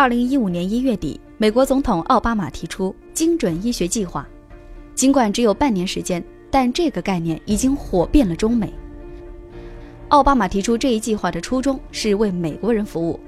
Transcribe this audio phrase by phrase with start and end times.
[0.00, 4.26] 二零一五年一月底，美国总统奥巴马提出精准医学计划。
[4.94, 8.72] 尽管只有半年时间，但这个概念已经火遍了中美。
[10.08, 13.20] 奥巴马提出这一计划的初衷是为美国人服务，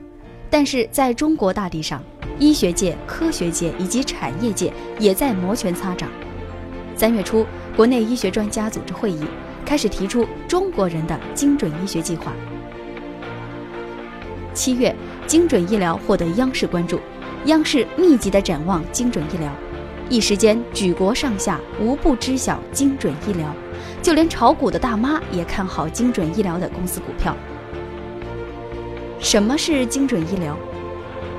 [0.48, 2.02] 但是在中国大地上，
[2.38, 6.08] 医学界、科学界以及产业界也在摩拳擦掌。
[6.96, 7.44] 三月初，
[7.76, 9.22] 国内医学专家组织会议
[9.66, 12.32] 开始提出中国人的精准医学计划。
[14.54, 14.94] 七月，
[15.26, 17.00] 精准医疗获得央视关注，
[17.46, 19.50] 央视密集的展望精准医疗，
[20.08, 23.46] 一时间举国上下无不知晓精准医疗，
[24.02, 27.34] 就连炒股的大妈也看好精准医疗的公司股票。
[29.18, 30.56] 什么是精准医疗？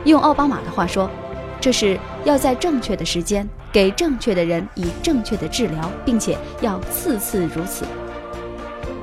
[0.06, 1.10] 用奥巴马的话说，
[1.62, 7.86] 这是要在正确的时间给正确的人以正确的治疗，并且要次次如此。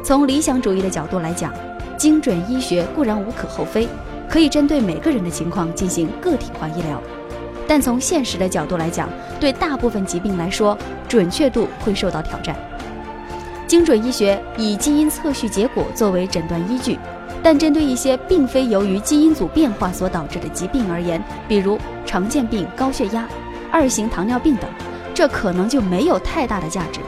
[0.02, 1.52] 从理想主义的角度来讲。
[2.00, 3.86] 精准医学固然无可厚非，
[4.26, 6.98] 可以针对每个人的情况进行个体化医疗，
[7.68, 9.06] 但从现实的角度来讲，
[9.38, 10.74] 对大部分疾病来说，
[11.06, 12.56] 准确度会受到挑战。
[13.66, 16.98] 精准医学以基因测序结果作为诊断依据，
[17.42, 23.28] 但针对一些并非由于基因组变化所导致的疾病而言，比如常见病、高血压、
[23.70, 24.64] 二型糖尿病等，
[25.12, 27.00] 这可能就没有太大的价值，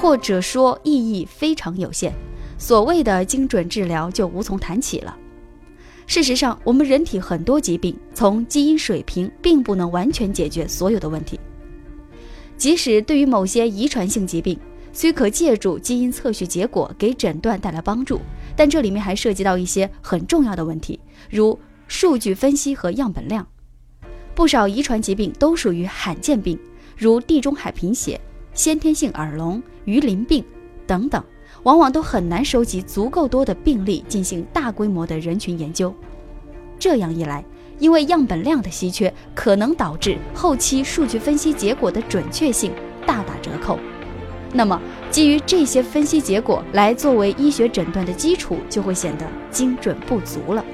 [0.00, 2.12] 或者说意义非常有限。
[2.60, 5.16] 所谓的精准治疗就无从谈起了。
[6.06, 11.40] 事实上，我们人体很多疾病从基因水平并不能完全解决所有的问题。
[12.58, 14.58] 即使对于某些遗传性疾病，
[14.92, 18.20] 虽可借助基因测序结果给诊断带来帮助，
[18.54, 21.58] 但这里面还涉及到一些很重要的问题，如
[21.88, 23.46] 数据分析和样本量。
[24.34, 26.58] 不少遗传疾病都属于罕见病，
[26.94, 28.20] 如地中海贫血、
[28.52, 30.44] 先天性耳聋、鱼鳞病
[30.86, 31.24] 等等。
[31.64, 35.94] 往往都很难收集足够多的病例进行大规模的人群研究，
[36.78, 37.44] 这样一来，
[37.78, 42.72] 因为样本量的稀缺，可能导致后期数据分析结果的准确性
[43.06, 43.78] 大打折扣。
[44.52, 44.80] 那么，
[45.10, 50.64] 基于这些分析结果来作为医学诊断的基础，就会显得精准不足了。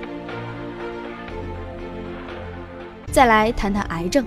[3.11, 4.25] 再来谈谈癌症，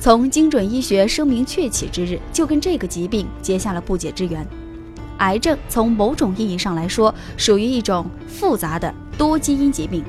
[0.00, 4.46] 从精准医学声名鹊起之日，就跟这个疾病结下了不解之缘。
[5.18, 10.04] 癌症从某种意义上来说，属于一种复杂的多基因疾病。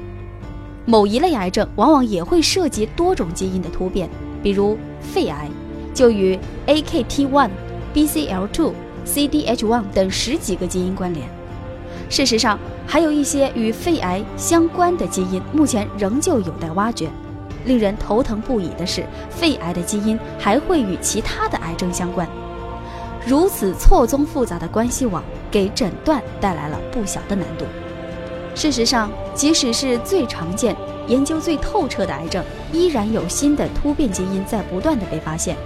[0.85, 4.09] 某一类癌症往往也会涉及多种基因的突变，
[4.41, 5.49] 比如肺癌，
[5.93, 7.49] 就与 AKT1、
[7.93, 8.71] BCL2、
[9.05, 11.27] CDH1 等十几个基因关联。
[12.09, 17.09] 事实上，还有一些与肺癌相关的基因，目前仍旧有待挖掘。
[17.65, 22.25] 令人头疼不已的是，肺癌的基因还会与其他的癌症相关。
[23.27, 25.21] 如此错综复杂的关系网，
[25.51, 27.65] 给诊断带来了不小的难度。
[28.55, 30.73] 事实上，即使是最常见、
[31.07, 35.57] 研究最透彻的癌症，依然有新的突变基因在不断的被发现。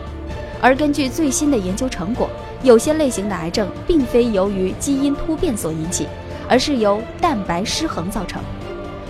[0.60, 2.28] 而根据最新的研究成果，
[2.64, 6.08] 有些类型的癌症并非由于基因突变所引起，
[6.50, 8.42] 而是由蛋白失衡造成。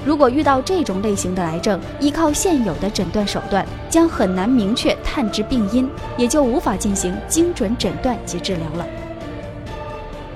[0.04, 8.86] 如果遇到这种类型的癌症，依靠现有的诊断手段，将很难明确探知病因，也就无法进行精准诊断及治疗了。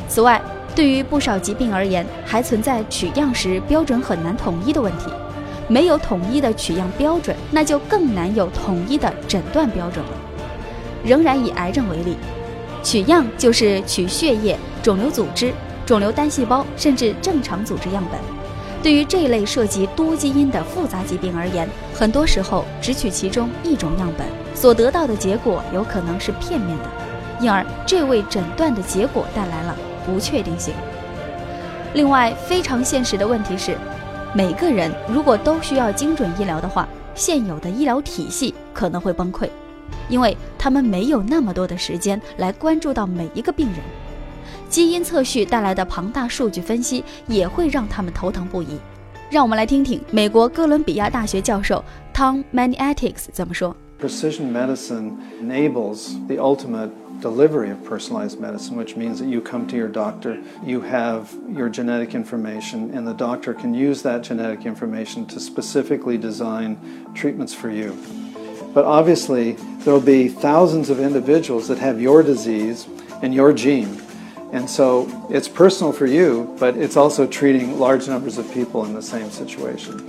[0.08, 0.40] 此外，
[0.76, 5.06] 对于不少疾病而言，还存在取样时标准很难统一的问题。
[5.68, 10.12] 没有统一的取样标准，那就更难有统一的诊断标准了。
[11.04, 12.18] 仍然以癌症为例，
[12.84, 15.52] 取样就是取血液、肿瘤组织、
[15.84, 18.20] 肿瘤单细胞，甚至正常组织样本。
[18.86, 26.84] 对于这类涉及多基因的复杂疾病而言，很多时候只取其中一种样本，所得到的结果有可能是片面的，
[27.42, 29.76] 因而这为诊断的结果带来了
[30.06, 30.72] 不确定性。
[31.96, 33.76] 另外，非常现实的问题是，
[34.36, 39.50] 每个人如果都需要精准医疗的话，现有的医疗体系可能会崩溃，
[40.10, 43.80] 因为他们没有那么多的时间来关注到每一个病人。
[44.69, 48.79] 基因测序带来的庞大数据分析也会让他们头疼不已。
[49.31, 53.77] 让我们来听听美国哥伦比亚大学教授 Tom Maniatics 怎么说。
[54.01, 56.91] Precision medicine enables the ultimate
[57.21, 61.69] delivery of personalized medicine, which means that you come to your doctor, you have your
[61.69, 66.79] genetic information, and the doctor can use that genetic information to specifically design
[67.15, 67.97] treatments for you.
[68.73, 69.53] But obviously,
[69.85, 72.87] there will be thousands of individuals that have your disease
[73.23, 74.01] and your gene.
[74.52, 78.94] And so it's personal for you, but it's also treating large numbers of people in
[78.94, 80.08] the same situation.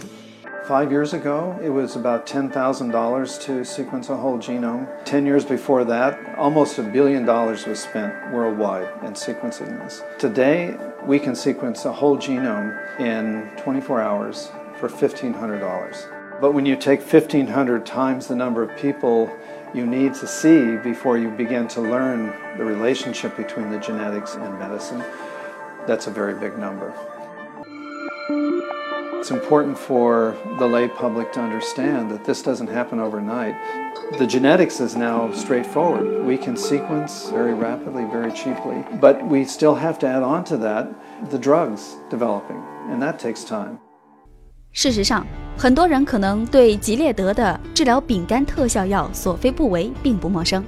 [0.66, 4.88] Five years ago, it was about $10,000 to sequence a whole genome.
[5.04, 10.02] Ten years before that, almost a billion dollars was spent worldwide in sequencing this.
[10.18, 14.50] Today, we can sequence a whole genome in 24 hours
[14.80, 16.40] for $1,500.
[16.40, 19.30] But when you take 1,500 times the number of people
[19.76, 24.58] you need to see before you begin to learn the relationship between the genetics and
[24.58, 25.04] medicine,
[25.86, 26.94] that's a very big number.
[29.18, 33.54] It's important for the lay public to understand that this doesn't happen overnight.
[34.18, 36.24] The genetics is now straightforward.
[36.24, 40.56] We can sequence very rapidly, very cheaply, but we still have to add on to
[40.58, 40.88] that
[41.30, 43.80] the drugs developing, and that takes time.
[44.76, 45.26] 事实上，
[45.56, 50.62] 很多人可能对吉列德的治疗丙肝特效药索菲布韦并不陌生，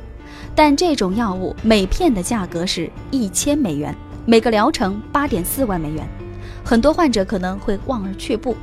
[0.55, 3.95] 但这种药物每片的价格是一千美元，
[4.25, 6.09] 每个疗程八点四万美元，
[6.65, 8.57] 很多患者可能会望而却步。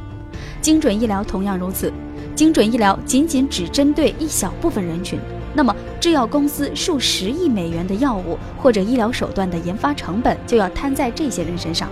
[0.62, 1.94] 精准医疗同样如此，
[2.33, 5.19] 精准医疗仅仅只针对一小部分人群，
[5.53, 11.88] 那么制药公司数十亿美元的药物或者医疗手段的研发成本就要摊在这些人身上。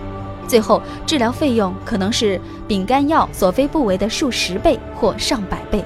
[0.46, 5.84] 最后，治疗费用可能是丙肝药索非布韦的数十倍或上百倍，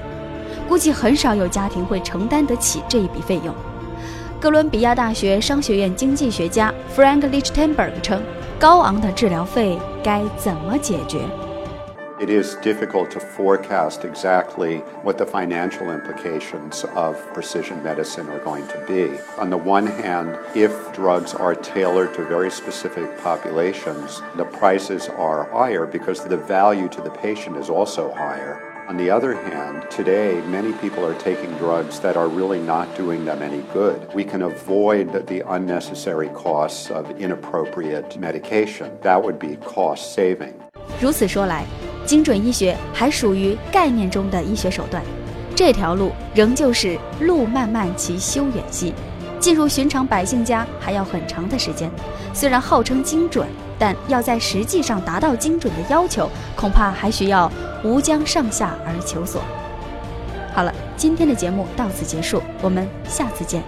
[0.67, 3.53] 估计很少有家庭会承担得起这一笔费用。
[4.39, 8.21] 哥伦比亚大学商学院经济学家 Frank Lichtenberg 称
[8.57, 11.19] ：“高昂的治疗费该怎么解决？”
[12.20, 18.66] It is difficult to forecast exactly what the financial implications of precision medicine are going
[18.68, 19.18] to be.
[19.38, 25.50] On the one hand, if drugs are tailored to very specific populations, the prices are
[25.50, 28.60] higher because the value to the patient is also higher.
[28.86, 33.24] On the other hand, today many people are taking drugs that are really not doing
[33.24, 34.12] them any good.
[34.14, 38.98] We can avoid the unnecessary costs of inappropriate medication.
[39.00, 40.54] That would be cost saving.
[41.00, 41.64] 如此说来，
[42.09, 45.03] 精准医学还属于概念中的医学手段，
[45.55, 48.91] 这条路仍旧是路漫漫其修远兮，
[49.39, 51.87] 进入寻常百姓家还要很长的时间。
[52.33, 53.47] 虽然号称精准，
[53.77, 57.51] 但要在实际上达到精准的要求，恐怕还需要
[57.83, 59.43] 吴江上下而求索。
[60.51, 63.61] 好了，今天的节目到此结束，我们下次见。